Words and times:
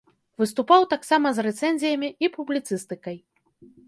Выступаў 0.43 0.85
таксама 0.93 1.31
з 1.39 1.43
рэцэнзіямі 1.47 2.09
і 2.25 2.31
публіцыстыкай. 2.39 3.17